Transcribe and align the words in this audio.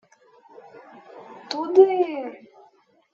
—Туди. 1.49 1.91